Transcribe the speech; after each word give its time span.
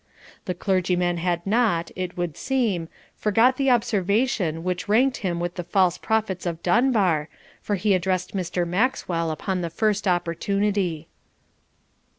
The 0.45 0.55
clergyman 0.55 1.17
had 1.17 1.45
not, 1.45 1.91
it 1.95 2.17
would 2.17 2.35
seem, 2.35 2.89
forgot 3.15 3.57
the 3.57 3.69
observation 3.69 4.63
which 4.63 4.87
ranked 4.89 5.17
him 5.17 5.39
with 5.39 5.53
the 5.53 5.63
false 5.63 5.99
prophets 5.99 6.47
of 6.47 6.63
Dunbar, 6.63 7.29
for 7.61 7.75
he 7.75 7.93
addressed 7.93 8.35
Mr. 8.35 8.67
Maxwell 8.67 9.29
upon 9.29 9.61
the 9.61 9.69
first 9.69 10.07
opportunity. 10.07 11.07